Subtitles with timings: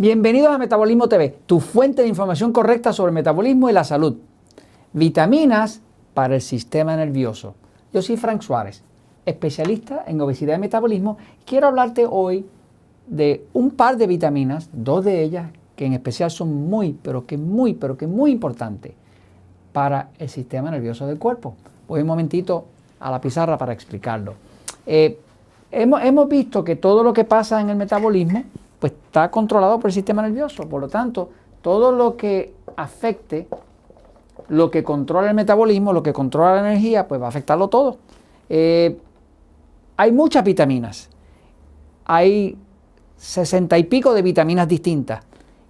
[0.00, 4.16] Bienvenidos a Metabolismo TV, tu fuente de información correcta sobre el metabolismo y la salud.
[4.94, 5.82] Vitaminas
[6.14, 7.54] para el sistema nervioso.
[7.92, 8.82] Yo soy Frank Suárez,
[9.26, 11.18] especialista en obesidad y metabolismo.
[11.44, 12.46] Quiero hablarte hoy
[13.08, 17.36] de un par de vitaminas, dos de ellas que en especial son muy, pero que
[17.36, 18.92] muy, pero que muy importantes
[19.74, 21.56] para el sistema nervioso del cuerpo.
[21.86, 22.64] Voy un momentito
[23.00, 24.32] a la pizarra para explicarlo.
[24.86, 25.20] Eh,
[25.70, 28.44] hemos, hemos visto que todo lo que pasa en el metabolismo
[28.80, 30.68] pues está controlado por el sistema nervioso.
[30.68, 31.30] Por lo tanto,
[31.62, 33.46] todo lo que afecte,
[34.48, 37.98] lo que controla el metabolismo, lo que controla la energía, pues va a afectarlo todo.
[38.48, 38.98] Eh,
[39.96, 41.10] hay muchas vitaminas.
[42.06, 42.56] Hay
[43.16, 45.22] sesenta y pico de vitaminas distintas.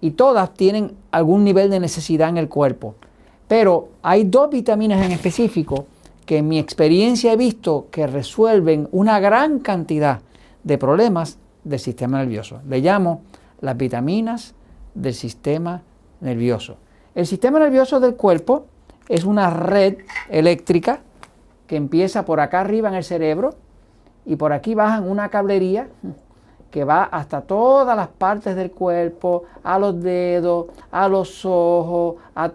[0.00, 2.94] Y todas tienen algún nivel de necesidad en el cuerpo.
[3.46, 5.86] Pero hay dos vitaminas en específico
[6.24, 10.20] que en mi experiencia he visto que resuelven una gran cantidad
[10.62, 12.60] de problemas del sistema nervioso.
[12.68, 13.22] Le llamo
[13.60, 14.54] las vitaminas
[14.94, 15.82] del sistema
[16.20, 16.76] nervioso.
[17.14, 18.66] El sistema nervioso del cuerpo
[19.08, 19.98] es una red
[20.28, 21.00] eléctrica
[21.66, 23.54] que empieza por acá arriba en el cerebro
[24.26, 25.88] y por aquí bajan una cablería
[26.70, 32.50] que va hasta todas las partes del cuerpo, a los dedos, a los ojos, a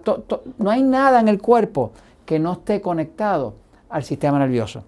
[0.58, 1.92] no hay nada en el cuerpo
[2.26, 3.54] que no esté conectado
[3.90, 4.84] al sistema nervioso.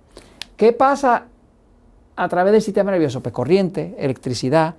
[0.58, 1.28] ¿Qué pasa
[2.22, 3.22] a través del sistema nervioso?
[3.22, 4.76] Pues corriente, electricidad.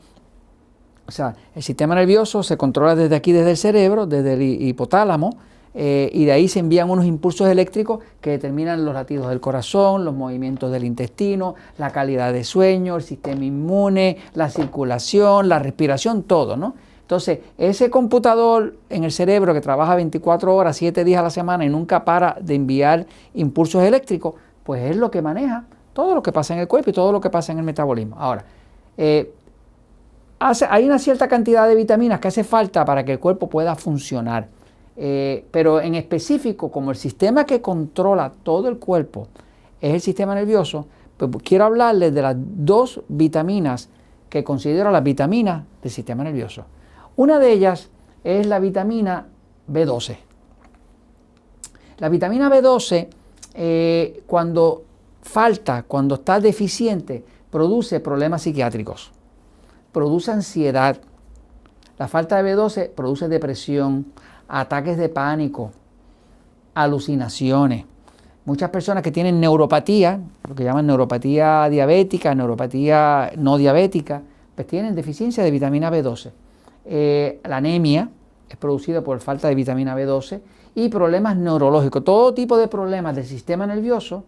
[1.07, 5.37] O sea, el sistema nervioso se controla desde aquí, desde el cerebro, desde el hipotálamo,
[5.75, 10.05] eh, y de ahí se envían unos impulsos eléctricos que determinan los latidos del corazón,
[10.05, 16.23] los movimientos del intestino, la calidad de sueño, el sistema inmune, la circulación, la respiración,
[16.23, 16.75] todo, ¿no?
[17.01, 21.65] Entonces, ese computador en el cerebro que trabaja 24 horas, 7 días a la semana
[21.65, 26.33] y nunca para de enviar impulsos eléctricos, pues es lo que maneja todo lo que
[26.33, 28.17] pasa en el cuerpo y todo lo que pasa en el metabolismo.
[28.19, 28.45] Ahora,
[28.97, 29.33] eh,
[30.69, 34.49] hay una cierta cantidad de vitaminas que hace falta para que el cuerpo pueda funcionar.
[34.97, 39.29] Eh, pero en específico, como el sistema que controla todo el cuerpo
[39.81, 40.87] es el sistema nervioso,
[41.17, 43.89] pues quiero hablarles de las dos vitaminas
[44.29, 46.65] que considero las vitaminas del sistema nervioso.
[47.17, 47.91] Una de ellas
[48.25, 49.27] es la vitamina
[49.71, 50.17] B12.
[51.99, 53.09] La vitamina B12,
[53.55, 54.83] eh, cuando
[55.23, 59.13] falta, cuando está deficiente, produce problemas psiquiátricos,
[59.93, 60.99] produce ansiedad.
[61.99, 64.07] La falta de B12 produce depresión,
[64.49, 65.71] ataques de pánico,
[66.75, 67.85] alucinaciones.
[68.45, 74.23] Muchas personas que tienen neuropatía, lo que llaman neuropatía diabética, neuropatía no diabética,
[74.57, 76.33] pues tienen deficiencia de vitamina B12.
[76.85, 78.11] Eh, la anemia
[78.49, 80.41] es producida por falta de vitamina B12
[80.75, 82.03] y problemas neurológicos.
[82.03, 84.25] Todo tipo de problemas del sistema nervioso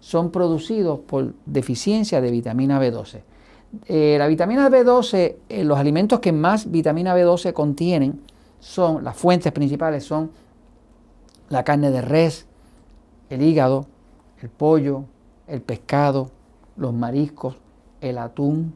[0.00, 3.22] son producidos por deficiencia de vitamina B12.
[3.86, 8.20] Eh, la vitamina B12, eh, los alimentos que más vitamina B12 contienen
[8.60, 10.30] son, las fuentes principales son
[11.48, 12.46] la carne de res,
[13.30, 13.86] el hígado,
[14.40, 15.04] el pollo,
[15.46, 16.30] el pescado,
[16.76, 17.56] los mariscos,
[18.00, 18.74] el atún,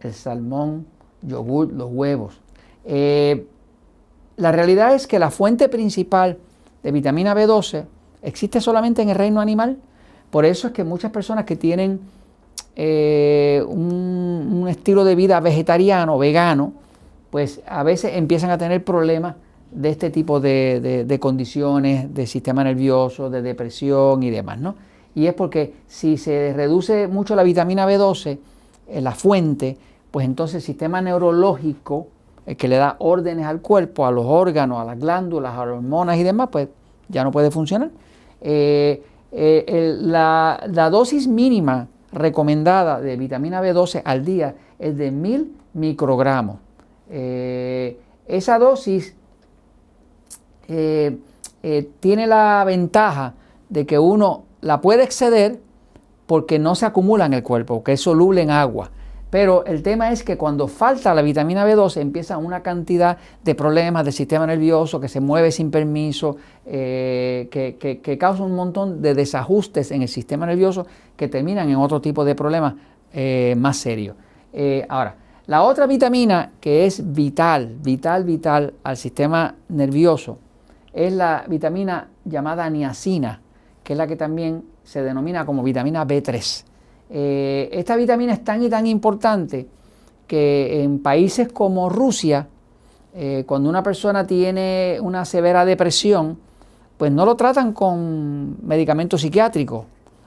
[0.00, 0.86] el salmón,
[1.22, 2.40] yogur, los huevos.
[2.84, 3.46] Eh,
[4.36, 6.38] la realidad es que la fuente principal
[6.82, 7.84] de vitamina B12
[8.22, 9.78] existe solamente en el reino animal.
[10.30, 12.00] Por eso es que muchas personas que tienen
[12.76, 16.72] eh, un, estilo de vida vegetariano, vegano,
[17.30, 19.36] pues a veces empiezan a tener problemas
[19.70, 24.74] de este tipo de, condiciones, de sistema nervioso, de depresión y demás, ¿no?
[25.14, 28.38] Y es porque si se reduce mucho la vitamina B12,
[28.88, 29.76] en la fuente,
[30.10, 32.08] pues entonces el sistema neurológico
[32.46, 35.74] el que le da órdenes al cuerpo, a los órganos, a las glándulas, a las
[35.76, 36.68] hormonas y demás, pues
[37.08, 37.90] ya no puede funcionar.
[38.40, 39.02] Eh,
[39.32, 46.56] eh, la, dosis mínima recomendada de vitamina B12 al día es de 1000 microgramos.
[47.08, 49.16] Eh, esa dosis
[50.66, 53.34] tiene la ventaja
[53.68, 55.60] de que uno la puede exceder
[56.26, 58.90] porque no se acumula en el cuerpo, que es soluble en agua.
[59.30, 64.04] Pero el tema es que cuando falta la vitamina B12 empieza una cantidad de problemas
[64.04, 66.36] del sistema nervioso que se mueve sin permiso,
[66.66, 70.86] eh, que, causa un montón de desajustes en el sistema nervioso
[71.16, 72.74] que terminan en otro tipo de problemas
[73.12, 74.16] eh, más serios.
[74.52, 75.14] Eh, ahora,
[75.46, 80.38] la otra vitamina que es vital, vital, vital al sistema nervioso
[80.92, 83.40] es la vitamina llamada niacina,
[83.84, 86.64] que es la que también se denomina como vitamina B3.
[87.10, 89.66] Eh, esta vitamina es tan y tan importante
[90.28, 92.46] que en países como Rusia,
[93.14, 96.38] eh, cuando una persona tiene una severa depresión,
[96.96, 99.86] pues no lo tratan con medicamentos psiquiátricos,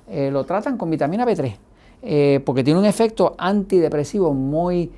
[0.09, 4.91] eh, lo tratan con vitamina B3, porque tiene un efecto antidepresivo muy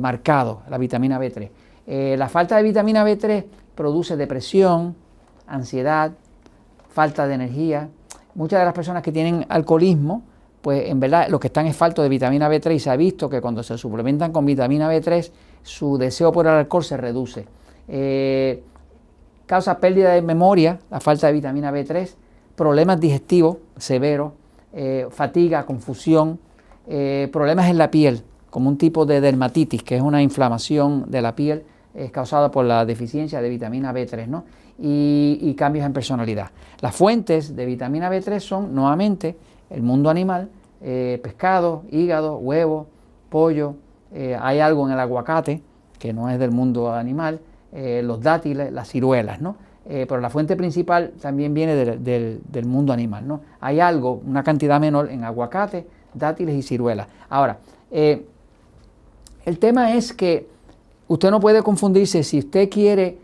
[0.00, 2.16] marcado, la vitamina B3.
[2.18, 3.44] la falta de vitamina B3
[3.74, 4.96] produce depresión,
[5.46, 6.12] ansiedad,
[6.90, 7.88] falta de energía.
[8.34, 10.22] Muchas de las personas que tienen alcoholismo,
[10.66, 13.30] pues en verdad lo que están es falto de vitamina B3 y se ha visto
[13.30, 15.30] que cuando se suplementan con vitamina B3
[15.62, 17.46] su deseo por el alcohol se reduce.
[17.86, 18.64] Eh,
[19.46, 22.12] causa pérdida de memoria, la falta de vitamina B3,
[22.56, 24.32] problemas digestivos severos,
[24.72, 26.40] eh, fatiga, confusión,
[26.88, 31.22] eh, problemas en la piel, como un tipo de dermatitis, que es una inflamación de
[31.22, 31.62] la piel
[32.10, 34.42] causada por la deficiencia de vitamina B3, ¿no?
[34.80, 36.50] y, y cambios en personalidad.
[36.80, 39.36] Las fuentes de vitamina B3 son nuevamente
[39.70, 40.48] el mundo animal,
[40.82, 42.86] eh, pescado, hígado, huevo,
[43.30, 43.74] pollo,
[44.12, 45.62] eh, hay algo en el aguacate
[45.98, 47.40] que no es del mundo animal,
[47.72, 49.56] eh, los dátiles, las ciruelas, ¿no?
[49.88, 53.42] pero la fuente principal también viene del, mundo animal, ¿no?
[53.60, 57.06] Hay algo, una cantidad menor en aguacate, dátiles y ciruelas.
[57.28, 57.58] Ahora,
[57.92, 58.26] el
[59.60, 60.48] tema es que
[61.06, 63.18] usted no puede confundirse si usted quiere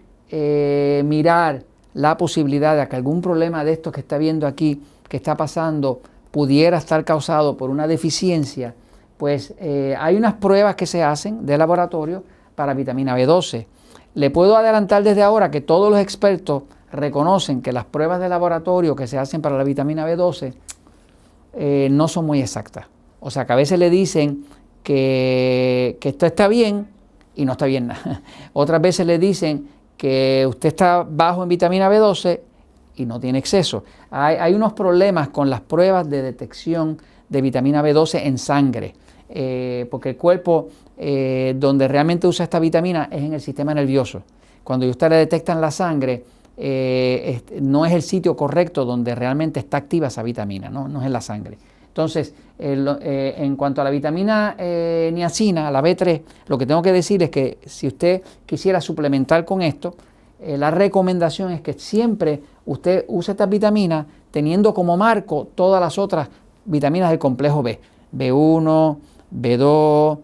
[1.02, 5.36] mirar la posibilidad de que algún problema de estos que está viendo aquí, que está
[5.36, 6.00] pasando,
[6.32, 8.74] pudiera estar causado por una deficiencia,
[9.18, 12.24] pues eh, hay unas pruebas que se hacen de laboratorio
[12.56, 13.66] para vitamina B12.
[14.14, 18.96] Le puedo adelantar desde ahora que todos los expertos reconocen que las pruebas de laboratorio
[18.96, 20.54] que se hacen para la vitamina B12
[21.54, 22.86] eh, no son muy exactas.
[23.20, 24.44] O sea, que a veces le dicen
[24.82, 26.88] que, que esto está bien
[27.34, 28.22] y no está bien nada.
[28.54, 32.40] Otras veces le dicen que usted está bajo en vitamina B12
[32.96, 33.84] y no tiene exceso.
[34.10, 36.98] Hay, unos problemas con las pruebas de detección
[37.28, 38.94] de vitamina B12 en sangre,
[39.28, 40.68] eh, porque el cuerpo
[40.98, 44.22] eh, donde realmente usa esta vitamina es en el sistema nervioso.
[44.62, 46.22] Cuando usted le detecta en la sangre,
[46.56, 51.06] eh, no es el sitio correcto donde realmente está activa esa vitamina, no, no es
[51.06, 51.56] en la sangre.
[51.88, 54.56] Entonces, en cuanto a la vitamina
[55.12, 59.60] niacina, la B3, lo que tengo que decir es que si usted quisiera suplementar con
[59.60, 59.94] esto,
[60.40, 66.28] la recomendación es que siempre usted use estas vitaminas teniendo como marco todas las otras
[66.64, 67.80] vitaminas del complejo B,
[68.16, 68.96] B1,
[69.34, 70.18] B2,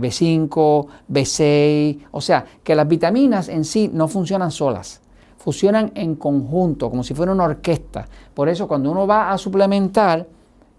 [0.00, 5.00] B5, B6, o sea, que las vitaminas en sí no funcionan solas,
[5.38, 8.06] funcionan en conjunto, como si fuera una orquesta.
[8.34, 10.26] Por eso cuando uno va a suplementar,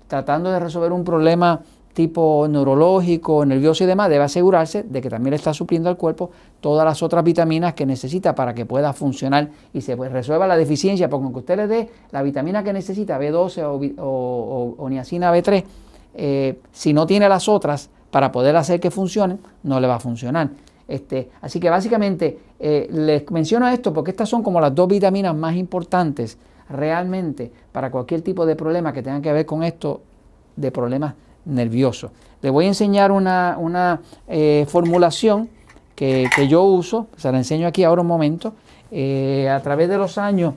[0.08, 1.62] tratando de resolver un problema
[1.98, 6.30] tipo neurológico, nervioso y demás, debe asegurarse de que también le está supliendo al cuerpo
[6.62, 11.10] todas las otras vitaminas que necesita para que pueda funcionar y se resuelva la deficiencia,
[11.10, 15.64] porque aunque usted le dé la vitamina que necesita, B12 o, niacina B3,
[16.14, 20.00] eh, si no tiene las otras para poder hacer que funcione, no le va a
[20.00, 20.52] funcionar.
[20.88, 25.36] Este, así que básicamente eh, les menciono esto porque estas son como las dos vitaminas
[25.36, 26.38] más importantes
[26.70, 30.02] realmente para cualquier tipo de problema que tenga que ver con esto
[30.56, 31.16] de problemas
[31.48, 32.12] nervioso.
[32.42, 35.50] Le voy a enseñar una, eh, formulación
[35.96, 38.54] que, yo uso, se la enseño aquí ahora un momento.
[38.92, 40.54] Eh, a través de los años,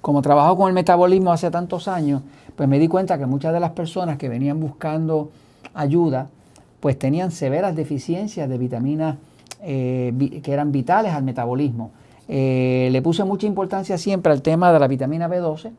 [0.00, 2.22] como trabajo con el metabolismo hace tantos años,
[2.54, 5.30] pues me di cuenta que muchas de las personas que venían buscando
[5.74, 6.28] ayuda,
[6.80, 9.16] pues tenían severas deficiencias de vitaminas
[9.62, 11.90] eh, que eran vitales al metabolismo.
[12.28, 15.70] le puse mucha importancia siempre al tema de la vitamina B12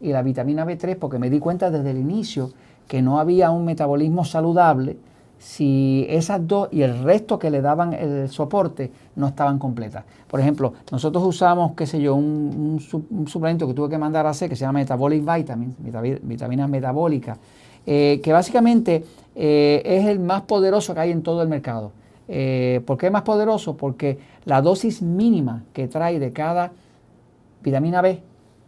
[0.00, 2.52] y la vitamina B3 porque me di cuenta desde el inicio
[2.88, 4.96] que no había un metabolismo saludable
[5.38, 10.04] si esas dos y el resto que le daban el soporte no estaban completas.
[10.26, 12.80] Por ejemplo, nosotros usamos, qué sé yo, un,
[13.26, 15.74] suplemento que tuve que mandar a hacer que se llama Metabolic Vitamins,
[16.22, 17.38] vitaminas metabólicas,
[17.86, 21.92] eh, que básicamente eh, es el más poderoso que hay en todo el mercado.
[22.26, 23.76] Eh, ¿Por qué es más poderoso?
[23.76, 26.72] Porque la dosis mínima que trae de cada
[27.62, 28.22] vitamina B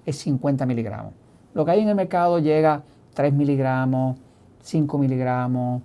[0.05, 1.15] es 50 miligramos.
[1.55, 2.83] Lo que hay en el mercado llega
[3.17, 4.19] 3 miligramos,
[4.61, 5.83] 5 miligramos,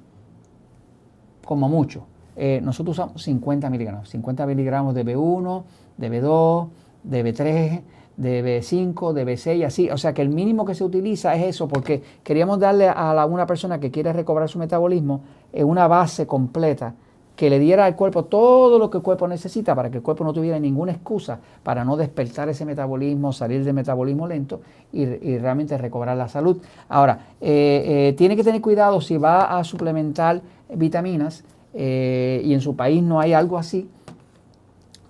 [1.45, 2.05] como mucho.
[2.35, 5.63] Eh, nosotros usamos 50 miligramos, 50 miligramos de B1,
[5.97, 6.67] de B2,
[7.03, 7.81] de B3,
[8.17, 9.89] de B5, de B6, así.
[9.89, 13.47] O sea que el mínimo que se utiliza es eso, porque queríamos darle a una
[13.47, 15.21] persona que quiere recobrar su metabolismo
[15.53, 16.95] eh, una base completa
[17.41, 20.23] que le diera al cuerpo todo lo que el cuerpo necesita para que el cuerpo
[20.23, 24.61] no tuviera ninguna excusa para no despertar ese metabolismo, salir del metabolismo lento
[24.93, 25.05] y,
[25.39, 26.57] realmente recobrar la salud.
[26.87, 31.43] Ahora, eh, eh, tiene que tener cuidado si va a suplementar vitaminas
[31.73, 33.89] eh, y en su país no hay algo así,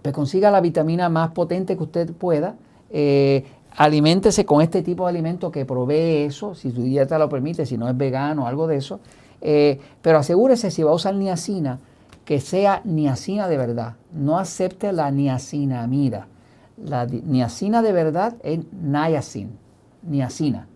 [0.02, 2.56] pues consiga la vitamina más potente que usted pueda.
[3.76, 7.78] aliméntese con este tipo de alimento que provee eso, si su dieta lo permite, si
[7.78, 9.02] no es vegano o algo de eso.
[10.02, 11.80] pero asegúrese si va a usar niacina,
[12.26, 13.96] que sea niacina de verdad.
[14.14, 16.28] No acepte la niacinamida.
[16.84, 19.58] La niacina de verdad es niacin,
[20.04, 20.68] niacina.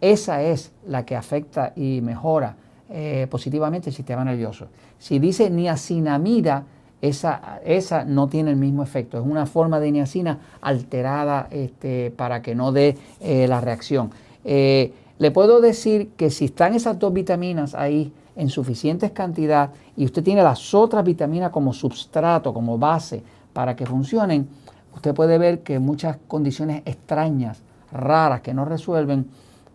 [0.00, 2.56] Esa es la que afecta y mejora
[2.88, 4.68] eh, positivamente el sistema nervioso.
[4.98, 6.64] Si dice niacinamida,
[7.02, 9.18] esa, esa no tiene el mismo efecto.
[9.18, 14.10] Es una forma de niacina alterada este, para que no dé eh, la reacción.
[14.44, 20.04] Eh, le puedo decir que si están esas dos vitaminas ahí en suficientes cantidad y
[20.04, 23.22] usted tiene las otras vitaminas como substrato, como base
[23.52, 24.48] para que funcionen,
[24.94, 29.26] usted puede ver que muchas condiciones extrañas, raras, que no resuelven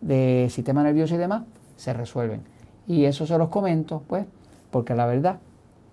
[0.01, 1.43] de sistema nervioso y demás,
[1.75, 2.41] se resuelven.
[2.87, 4.25] Y eso se los comento, pues,
[4.71, 5.39] porque la verdad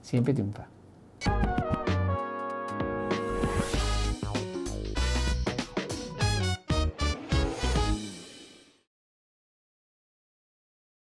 [0.03, 0.72] siempre triunfa.